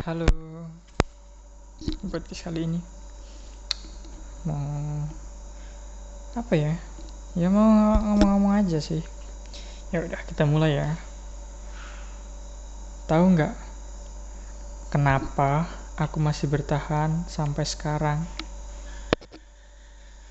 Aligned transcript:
Halo, 0.00 0.24
podcast 2.08 2.48
kali 2.48 2.64
ini 2.64 2.80
mau 4.48 5.04
apa 6.32 6.56
ya? 6.56 6.72
Ya 7.36 7.52
mau 7.52 7.68
ngomong-ngomong 8.00 8.64
aja 8.64 8.80
sih. 8.80 9.04
Ya 9.92 10.00
udah 10.00 10.16
kita 10.24 10.48
mulai 10.48 10.80
ya. 10.80 10.96
Tahu 13.12 13.36
nggak 13.36 13.52
kenapa 14.88 15.68
aku 16.00 16.16
masih 16.16 16.48
bertahan 16.48 17.28
sampai 17.28 17.68
sekarang? 17.68 18.24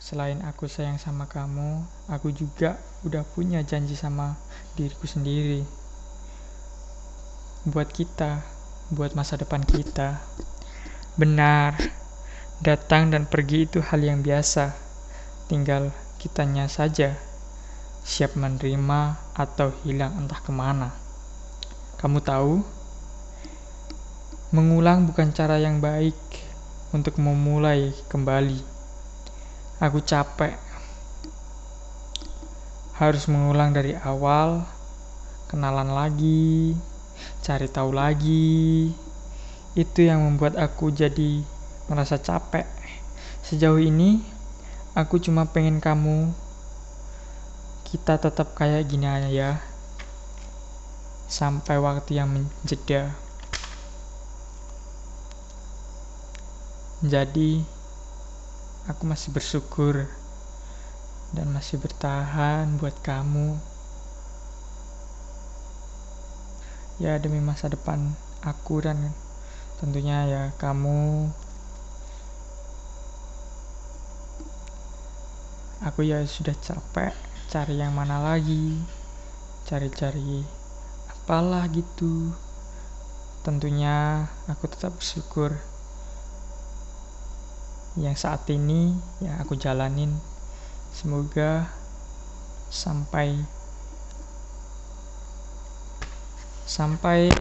Selain 0.02 0.42
aku 0.50 0.66
sayang 0.66 0.98
sama 0.98 1.30
kamu, 1.30 1.86
aku 2.10 2.34
juga 2.34 2.74
udah 3.06 3.22
punya 3.38 3.62
janji 3.62 3.94
sama 3.94 4.34
diriku 4.74 5.06
sendiri. 5.06 5.62
Buat 7.70 7.94
kita, 7.94 8.58
buat 8.90 9.14
masa 9.14 9.38
depan 9.38 9.62
kita. 9.62 10.18
Benar, 11.14 11.78
datang 12.66 13.14
dan 13.14 13.30
pergi 13.30 13.70
itu 13.70 13.80
hal 13.86 14.02
yang 14.02 14.26
biasa. 14.26 14.74
Tinggal 15.46 15.94
kitanya 16.18 16.66
saja 16.66 17.14
siap 18.02 18.34
menerima 18.34 19.18
atau 19.38 19.70
hilang 19.86 20.18
entah 20.18 20.42
ke 20.42 20.50
mana. 20.50 20.90
Kamu 22.02 22.18
tahu, 22.26 22.66
mengulang 24.50 25.06
bukan 25.06 25.30
cara 25.30 25.62
yang 25.62 25.78
baik 25.78 26.18
untuk 26.90 27.22
memulai 27.22 27.94
kembali. 28.10 28.58
Aku 29.78 30.02
capek 30.02 30.58
harus 32.98 33.30
mengulang 33.30 33.72
dari 33.72 33.94
awal, 33.96 34.66
kenalan 35.48 35.94
lagi, 35.94 36.76
cari 37.42 37.68
tahu 37.70 37.96
lagi. 37.96 38.92
Itu 39.78 40.04
yang 40.06 40.26
membuat 40.26 40.58
aku 40.60 40.92
jadi 40.92 41.42
merasa 41.90 42.18
capek. 42.22 42.66
Sejauh 43.46 43.82
ini, 43.82 44.22
aku 44.94 45.18
cuma 45.18 45.50
pengen 45.50 45.82
kamu 45.82 46.30
kita 47.90 48.22
tetap 48.22 48.54
kayak 48.54 48.86
gini 48.86 49.10
aja 49.10 49.30
ya. 49.30 49.52
Sampai 51.26 51.82
waktu 51.82 52.22
yang 52.22 52.30
menjeda. 52.30 53.14
Jadi, 57.00 57.64
aku 58.86 59.08
masih 59.08 59.32
bersyukur 59.32 60.06
dan 61.34 61.48
masih 61.54 61.80
bertahan 61.80 62.78
buat 62.78 62.98
kamu. 63.06 63.69
Ya 67.00 67.16
demi 67.16 67.40
masa 67.40 67.72
depan 67.72 68.12
aku 68.44 68.84
dan 68.84 69.16
tentunya 69.80 70.28
ya 70.28 70.44
kamu. 70.60 71.32
Aku 75.88 76.04
ya 76.04 76.28
sudah 76.28 76.54
capek 76.60 77.16
cari 77.48 77.80
yang 77.80 77.96
mana 77.96 78.20
lagi. 78.20 78.76
Cari-cari 79.64 80.44
apalah 81.08 81.64
gitu. 81.72 82.36
Tentunya 83.48 84.28
aku 84.52 84.68
tetap 84.68 85.00
bersyukur 85.00 85.56
yang 87.98 88.14
saat 88.14 88.46
ini 88.48 88.96
ya 89.20 89.42
aku 89.42 89.58
jalanin 89.58 90.14
semoga 90.94 91.68
sampai 92.70 93.44
sampai 96.70 97.34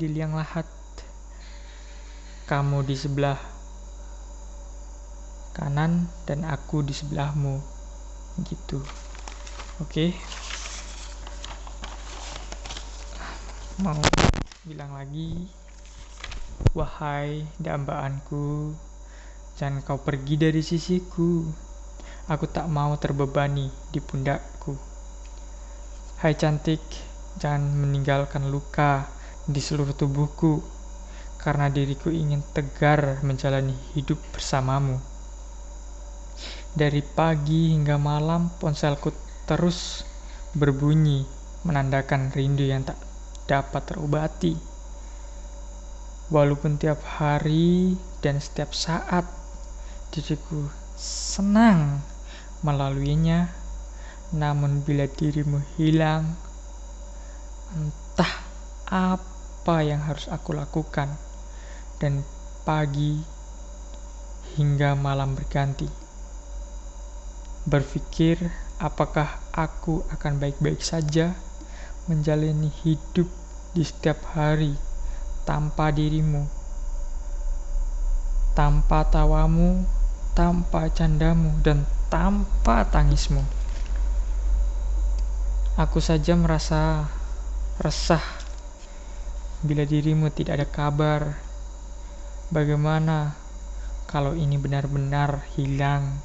di 0.00 0.06
liang 0.08 0.32
lahat 0.32 0.64
kamu 2.48 2.80
di 2.88 2.96
sebelah 2.96 3.36
kanan 5.52 6.08
dan 6.24 6.48
aku 6.48 6.80
di 6.80 6.96
sebelahmu 6.96 7.60
gitu 8.48 8.80
oke 9.84 9.92
okay. 9.92 10.16
mau 13.84 14.00
bilang 14.64 14.96
lagi 14.96 15.44
wahai 16.72 17.44
dambaanku 17.60 18.72
Jangan 19.58 19.82
kau 19.82 19.98
pergi 19.98 20.38
dari 20.38 20.62
sisiku. 20.62 21.42
Aku 22.30 22.46
tak 22.46 22.70
mau 22.70 22.94
terbebani 22.94 23.66
di 23.90 23.98
pundakku. 23.98 24.78
Hai 26.22 26.38
cantik, 26.38 26.78
jangan 27.38 27.62
meninggalkan 27.78 28.50
luka 28.50 29.06
di 29.46 29.62
seluruh 29.62 29.94
tubuhku, 29.94 30.60
karena 31.38 31.70
diriku 31.70 32.10
ingin 32.10 32.42
tegar 32.52 33.22
menjalani 33.22 33.72
hidup 33.94 34.18
bersamamu. 34.34 34.98
Dari 36.74 37.00
pagi 37.00 37.72
hingga 37.72 37.96
malam, 37.96 38.50
ponselku 38.58 39.14
terus 39.48 40.04
berbunyi, 40.52 41.24
menandakan 41.64 42.34
rindu 42.34 42.66
yang 42.66 42.84
tak 42.84 42.98
dapat 43.48 43.82
terobati. 43.88 44.54
Walaupun 46.28 46.76
tiap 46.76 47.00
hari 47.06 47.96
dan 48.20 48.36
setiap 48.36 48.76
saat 48.76 49.24
diriku 50.12 50.68
senang 50.98 52.04
melaluinya, 52.60 53.48
namun 54.36 54.84
bila 54.84 55.08
dirimu 55.08 55.64
hilang, 55.80 56.36
entah 57.76 58.32
apa 58.88 59.76
yang 59.84 60.00
harus 60.04 60.30
aku 60.32 60.56
lakukan, 60.56 61.12
dan 62.00 62.24
pagi 62.64 63.20
hingga 64.56 64.96
malam 64.96 65.36
berganti. 65.36 65.88
Berpikir, 67.68 68.40
apakah 68.80 69.40
aku 69.52 70.06
akan 70.08 70.40
baik-baik 70.40 70.80
saja 70.80 71.36
menjalani 72.08 72.72
hidup 72.86 73.28
di 73.76 73.84
setiap 73.84 74.24
hari 74.32 74.72
tanpa 75.44 75.92
dirimu, 75.92 76.48
tanpa 78.56 79.04
tawamu 79.04 79.98
tanpa 80.38 80.86
candamu 80.94 81.50
dan 81.66 81.82
tanpa 82.06 82.86
tangismu. 82.86 83.42
Aku 85.74 85.98
saja 85.98 86.38
merasa 86.38 87.10
resah 87.78 88.22
bila 89.62 89.86
dirimu 89.86 90.34
tidak 90.34 90.58
ada 90.58 90.66
kabar. 90.66 91.22
Bagaimana 92.50 93.38
kalau 94.10 94.34
ini 94.34 94.58
benar-benar 94.58 95.46
hilang? 95.54 96.18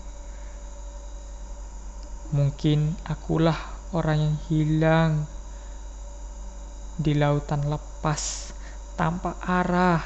Mungkin 2.33 2.97
akulah 3.05 3.57
orang 3.93 4.17
yang 4.17 4.37
hilang 4.49 5.11
di 6.97 7.13
lautan 7.13 7.69
lepas 7.69 8.49
tanpa 8.97 9.37
arah 9.45 10.01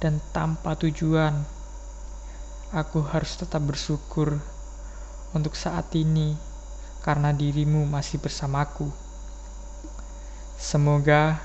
dan 0.00 0.24
tanpa 0.32 0.72
tujuan 0.80 1.44
aku 2.72 3.04
harus 3.04 3.36
tetap 3.36 3.60
bersyukur 3.60 4.40
untuk 5.36 5.52
saat 5.52 5.92
ini 5.92 6.32
karena 7.04 7.28
dirimu 7.36 7.84
masih 7.84 8.16
bersamaku. 8.24 9.03
Semoga 10.64 11.36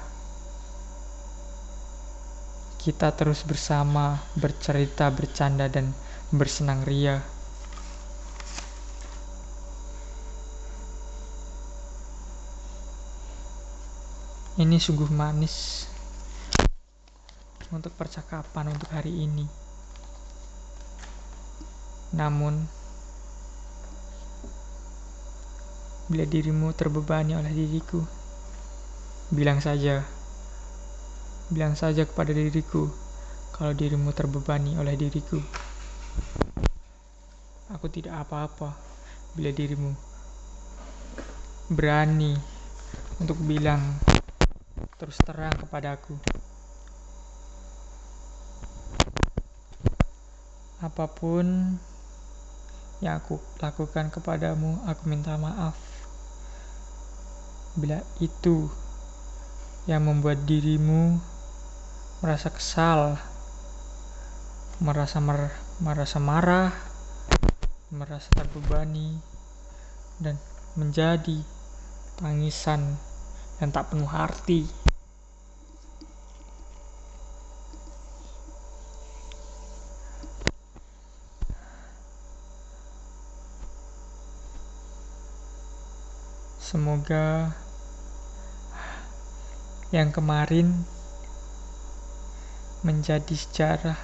kita 2.80 3.12
terus 3.12 3.44
bersama, 3.44 4.16
bercerita, 4.40 5.12
bercanda, 5.12 5.68
dan 5.68 5.91
bersenang 6.31 6.88
ria. 6.88 7.19
Ini 14.56 14.80
sungguh 14.80 15.12
manis 15.12 15.84
untuk 17.75 17.92
percakapan 18.00 18.72
untuk 18.72 18.88
hari 18.95 19.27
ini. 19.27 19.44
Namun, 22.15 22.56
bila 26.07 26.24
dirimu 26.24 26.72
terbebani 26.72 27.36
oleh 27.36 27.51
diriku, 27.51 28.19
bilang 29.29 29.61
saja, 29.61 30.01
bilang 31.53 31.77
saja 31.77 32.01
kepada 32.01 32.33
diriku 32.33 32.89
kalau 33.53 33.77
dirimu 33.77 34.09
terbebani 34.09 34.73
oleh 34.73 34.97
diriku. 34.97 35.37
Aku 37.69 37.85
tidak 37.93 38.25
apa-apa 38.25 38.73
bila 39.37 39.53
dirimu 39.53 39.93
berani 41.69 42.33
untuk 43.21 43.37
bilang 43.45 44.01
terus 44.97 45.21
terang 45.21 45.53
kepadaku. 45.61 46.17
Apa 50.81 51.05
pun 51.05 51.77
yang 53.05 53.21
aku 53.21 53.37
lakukan 53.61 54.09
kepadamu, 54.09 54.81
aku 54.89 55.05
minta 55.05 55.37
maaf. 55.37 55.77
Bila 57.77 58.01
itu 58.17 58.88
yang 59.89 60.06
membuat 60.06 60.45
dirimu 60.45 61.18
merasa 62.21 62.53
kesal, 62.53 63.18
merasa 64.77 65.18
mer 65.18 65.50
merasa 65.81 66.21
marah, 66.21 66.69
merasa 67.89 68.30
terbebani, 68.38 69.18
dan 70.21 70.38
menjadi 70.77 71.41
tangisan 72.21 73.01
yang 73.57 73.74
tak 73.74 73.89
penuh 73.89 74.06
arti. 74.06 74.69
Semoga 86.62 87.57
yang 89.89 90.13
kemarin 90.13 90.86
menjadi 92.86 93.33
sejarah 93.33 94.00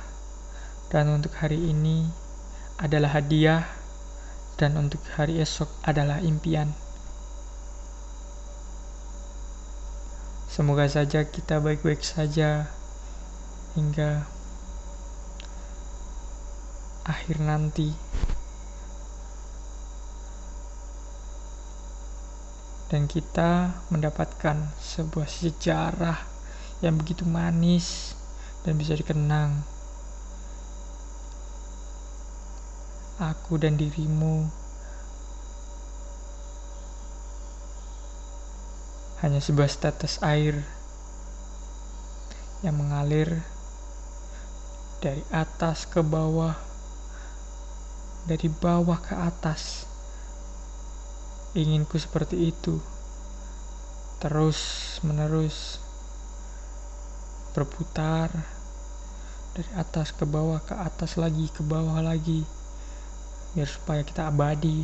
dan 0.89 1.13
untuk 1.13 1.31
hari 1.37 1.61
ini 1.61 2.09
adalah 2.81 3.21
hadiah 3.21 3.63
dan 4.57 4.75
untuk 4.75 4.99
hari 5.15 5.39
esok 5.39 5.69
adalah 5.85 6.19
impian. 6.25 6.73
Semoga 10.49 10.87
saja 10.87 11.27
kita 11.27 11.59
baik-baik 11.59 11.99
saja 11.99 12.71
hingga 13.75 14.23
akhir 17.05 17.43
nanti. 17.43 17.91
Dan 22.85 23.09
kita 23.09 23.73
mendapatkan 23.89 24.69
sebuah 24.77 25.25
sejarah 25.25 26.19
yang 26.85 27.01
begitu 27.01 27.25
manis 27.25 28.13
dan 28.61 28.77
bisa 28.77 28.93
dikenang. 28.93 29.65
Aku 33.15 33.55
dan 33.57 33.79
dirimu 33.79 34.45
hanya 39.23 39.39
sebuah 39.39 39.71
tetes 39.79 40.19
air 40.19 40.61
yang 42.61 42.75
mengalir 42.75 43.41
dari 44.99 45.23
atas 45.31 45.87
ke 45.87 46.03
bawah, 46.03 46.53
dari 48.27 48.51
bawah 48.51 48.99
ke 48.99 49.15
atas 49.15 49.87
Inginku 51.55 51.95
seperti 51.95 52.51
itu, 52.51 52.83
terus 54.19 54.59
menerus 55.07 55.79
berputar 57.55 58.27
dari 59.55 59.71
atas 59.79 60.11
ke 60.11 60.27
bawah, 60.27 60.59
ke 60.59 60.75
atas 60.75 61.15
lagi, 61.15 61.47
ke 61.47 61.63
bawah 61.63 62.03
lagi, 62.03 62.43
biar 63.55 63.71
supaya 63.71 64.03
kita 64.03 64.27
abadi, 64.27 64.83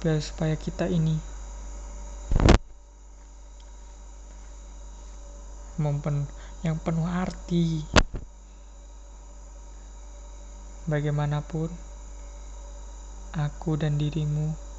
biar 0.00 0.24
supaya 0.24 0.56
kita 0.56 0.88
ini 0.88 1.20
momen 5.76 6.24
yang 6.64 6.80
penuh 6.80 7.04
arti. 7.04 7.84
Bagaimanapun, 10.88 11.68
aku 13.36 13.76
dan 13.76 14.00
dirimu 14.00 14.69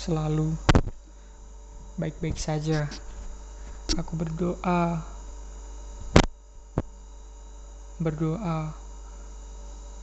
selalu 0.00 0.56
baik-baik 2.00 2.40
saja. 2.40 2.88
Aku 4.00 4.16
berdoa, 4.16 5.04
berdoa, 8.00 8.72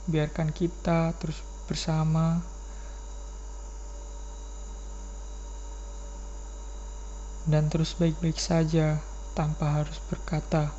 biarkan 0.05 0.53
kita 0.53 1.17
terus 1.17 1.41
bersama. 1.65 2.45
Dan 7.49 7.65
terus 7.73 7.97
baik-baik 7.97 8.37
saja 8.37 9.01
tanpa 9.33 9.81
harus 9.81 9.97
berkata, 10.13 10.69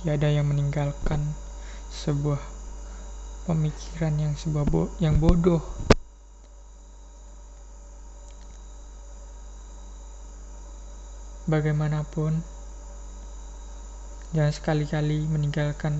tiada 0.00 0.32
yang 0.32 0.48
meninggalkan 0.48 1.20
sebuah 1.92 2.40
pemikiran 3.44 4.14
yang 4.16 4.34
sebuah 4.38 4.64
bo 4.64 4.86
yang 5.02 5.18
bodoh 5.18 5.62
bagaimanapun 11.46 12.42
jangan 14.34 14.50
sekali-kali 14.50 15.22
meninggalkan 15.30 15.94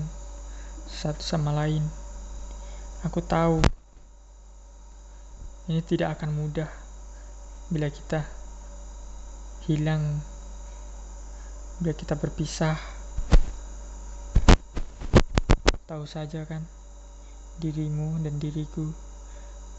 satu 0.87 1.23
sama 1.23 1.55
lain. 1.55 1.87
Aku 3.07 3.23
tahu 3.23 3.63
ini 5.71 5.79
tidak 5.83 6.19
akan 6.19 6.35
mudah 6.35 6.67
bila 7.71 7.87
kita 7.87 8.27
hilang 9.71 10.19
bila 11.79 11.95
kita 11.95 12.19
berpisah. 12.19 12.75
Tahu 15.87 16.03
saja 16.03 16.43
kan 16.43 16.67
dirimu 17.63 18.19
dan 18.19 18.35
diriku 18.35 18.91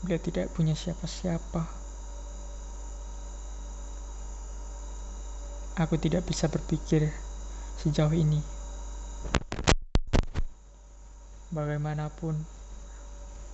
bila 0.00 0.16
tidak 0.16 0.48
punya 0.56 0.72
siapa-siapa 0.72 1.77
Aku 5.78 5.94
tidak 5.94 6.26
bisa 6.26 6.50
berpikir 6.50 7.06
sejauh 7.78 8.10
ini. 8.10 8.42
Bagaimanapun, 11.54 12.34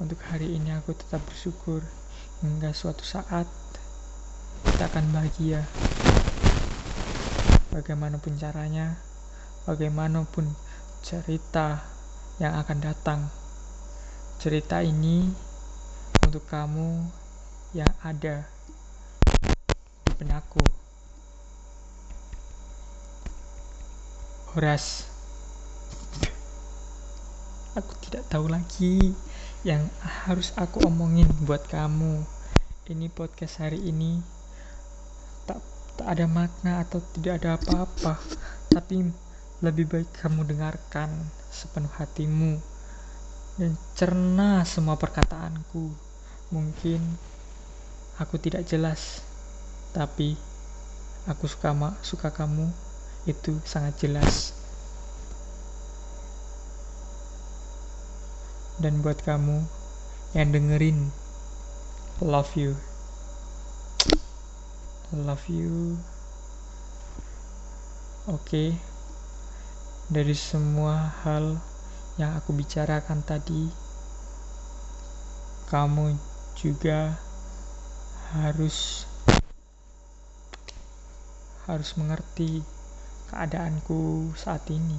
untuk 0.01 0.17
hari 0.33 0.57
ini 0.57 0.73
aku 0.73 0.97
tetap 0.97 1.21
bersyukur 1.29 1.85
hingga 2.41 2.73
suatu 2.73 3.05
saat 3.05 3.45
kita 4.65 4.89
akan 4.89 5.05
bahagia. 5.13 5.69
Bagaimanapun 7.77 8.41
caranya, 8.41 8.97
bagaimanapun 9.69 10.49
cerita 11.05 11.85
yang 12.41 12.57
akan 12.57 12.79
datang. 12.81 13.21
Cerita 14.41 14.81
ini 14.81 15.29
untuk 16.25 16.49
kamu 16.49 17.05
yang 17.77 17.93
ada 18.01 18.49
di 20.09 20.13
benakku. 20.17 20.84
Horas. 24.55 25.11
Aku 27.75 27.91
tidak 28.07 28.23
tahu 28.31 28.47
lagi 28.47 29.11
yang 29.67 29.83
harus 30.31 30.55
aku 30.55 30.79
omongin 30.87 31.27
buat 31.43 31.67
kamu. 31.67 32.23
Ini 32.87 33.11
podcast 33.11 33.59
hari 33.59 33.83
ini. 33.83 34.23
Tak 35.51 35.59
tak 35.99 36.07
ada 36.07 36.31
makna 36.31 36.87
atau 36.87 37.03
tidak 37.19 37.43
ada 37.43 37.59
apa-apa 37.59 38.15
tapi 38.71 39.03
lebih 39.59 39.91
baik 39.91 40.23
kamu 40.23 40.47
dengarkan 40.47 41.11
sepenuh 41.51 41.91
hatimu 41.99 42.55
dan 43.59 43.75
cerna 43.99 44.63
semua 44.63 44.95
perkataanku. 44.95 45.91
Mungkin 46.55 47.03
aku 48.23 48.39
tidak 48.39 48.71
jelas 48.71 49.19
tapi 49.91 50.39
aku 51.27 51.51
suka 51.51 51.75
suka 52.07 52.31
kamu 52.31 52.84
itu 53.25 53.57
sangat 53.65 53.97
jelas. 54.01 54.53
Dan 58.77 59.01
buat 59.01 59.17
kamu 59.23 59.65
yang 60.35 60.51
dengerin, 60.51 61.09
love 62.21 62.51
you. 62.59 62.75
Love 65.15 65.47
you. 65.47 65.95
Oke. 68.27 68.43
Okay. 68.45 68.69
Dari 70.05 70.37
semua 70.37 71.17
hal 71.25 71.57
yang 72.21 72.37
aku 72.37 72.53
bicarakan 72.53 73.25
tadi, 73.25 73.73
kamu 75.73 76.13
juga 76.59 77.17
harus 78.37 79.09
harus 81.65 81.97
mengerti 81.97 82.74
keadaanku 83.31 84.33
saat 84.37 84.65
ini. 84.69 84.99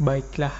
Baiklah, 0.00 0.54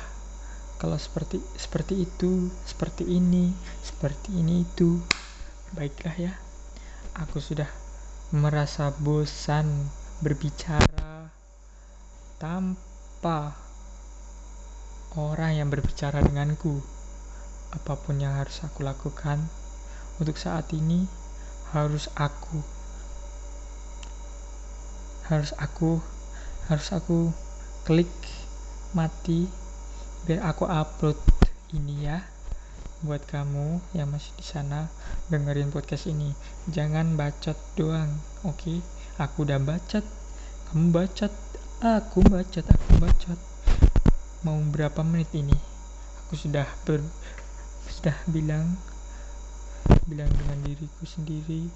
kalau 0.76 0.98
seperti 0.98 1.40
seperti 1.56 2.04
itu, 2.04 2.50
seperti 2.66 3.06
ini, 3.06 3.54
seperti 3.80 4.34
ini 4.34 4.66
itu, 4.66 5.00
baiklah 5.72 6.16
ya. 6.18 6.34
Aku 7.16 7.40
sudah 7.40 7.68
merasa 8.32 8.88
bosan 8.96 9.68
berbicara 10.24 11.28
tanpa 12.40 13.54
orang 15.16 15.60
yang 15.60 15.68
berbicara 15.68 16.24
denganku. 16.24 16.80
Apa 17.72 17.96
pun 17.96 18.20
yang 18.20 18.36
harus 18.36 18.60
aku 18.64 18.84
lakukan, 18.84 19.48
untuk 20.20 20.36
saat 20.36 20.68
ini 20.76 21.08
harus 21.72 22.08
aku 22.16 22.60
harus 25.32 25.56
aku 25.56 25.96
harus 26.68 26.92
aku 26.92 27.32
klik 27.88 28.12
mati 28.92 29.48
biar 30.28 30.44
aku 30.44 30.68
upload 30.68 31.16
ini 31.72 32.04
ya 32.04 32.20
buat 33.00 33.24
kamu 33.24 33.80
yang 33.96 34.12
masih 34.12 34.30
di 34.36 34.44
sana 34.44 34.86
dengerin 35.26 35.72
podcast 35.72 36.06
ini. 36.06 36.36
Jangan 36.70 37.16
bacot 37.16 37.56
doang 37.74 38.12
oke? 38.44 38.60
Okay? 38.60 38.78
aku 39.16 39.48
udah 39.48 39.56
bacot 39.56 40.04
kamu 40.70 40.92
bacot 40.92 41.32
aku 41.80 42.20
bacot 42.28 42.66
aku 42.68 42.90
bacot. 43.00 43.40
Mau 44.44 44.60
berapa 44.68 45.00
menit 45.00 45.32
ini? 45.32 45.56
Aku 46.28 46.36
sudah 46.36 46.68
ber 46.84 47.00
sudah 47.88 48.14
bilang 48.28 48.76
bilang 50.06 50.28
dengan 50.28 50.58
diriku 50.60 51.08
sendiri 51.08 51.72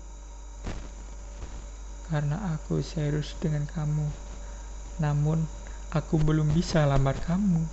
karena 2.06 2.54
aku 2.54 2.82
serius 2.82 3.34
dengan 3.42 3.66
kamu. 3.66 4.06
Namun 5.02 5.42
aku 5.90 6.18
belum 6.22 6.54
bisa 6.54 6.86
lamar 6.86 7.18
kamu. 7.26 7.66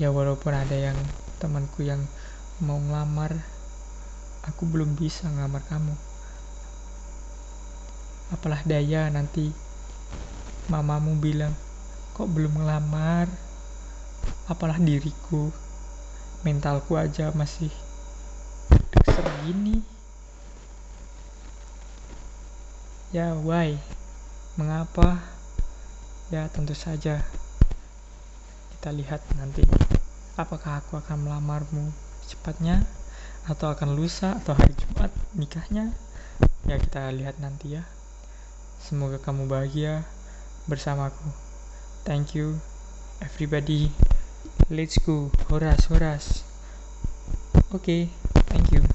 Ya 0.00 0.10
walaupun 0.10 0.50
ada 0.56 0.74
yang 0.74 0.96
temanku 1.38 1.86
yang 1.86 2.02
mau 2.62 2.80
ngelamar 2.80 3.34
aku 4.44 4.68
belum 4.68 4.96
bisa 4.96 5.28
ngelamar 5.28 5.64
kamu. 5.68 5.94
Apalah 8.32 8.60
daya 8.64 9.08
nanti 9.12 9.52
mamamu 10.68 11.16
bilang 11.20 11.52
kok 12.16 12.28
belum 12.28 12.60
ngelamar? 12.60 13.28
Apalah 14.48 14.76
diriku 14.80 15.48
mentalku 16.44 17.00
aja 17.00 17.32
masih 17.32 17.72
segini 19.08 19.80
ya 23.14 23.30
why? 23.46 23.78
Mengapa? 24.58 25.22
Ya 26.34 26.50
tentu 26.50 26.74
saja. 26.74 27.22
Kita 28.74 28.90
lihat 28.90 29.22
nanti. 29.38 29.62
Apakah 30.34 30.82
aku 30.82 30.98
akan 30.98 31.22
melamarmu 31.22 31.94
cepatnya 32.26 32.82
atau 33.46 33.70
akan 33.70 33.94
lusa? 33.94 34.34
Atau 34.42 34.58
hari 34.58 34.74
Jumat 34.74 35.14
nikahnya? 35.38 35.94
Ya 36.66 36.74
kita 36.74 37.14
lihat 37.14 37.38
nanti 37.38 37.78
ya. 37.78 37.86
Semoga 38.82 39.22
kamu 39.22 39.46
bahagia 39.46 40.02
bersamaku. 40.66 41.30
Thank 42.02 42.34
you, 42.34 42.58
everybody. 43.22 43.94
Let's 44.66 44.98
go, 44.98 45.30
horas, 45.46 45.86
horas. 45.86 46.42
Oke, 47.70 47.78
okay, 47.78 48.02
thank 48.50 48.74
you. 48.74 48.93